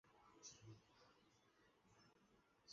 [0.17, 0.75] 文久三年。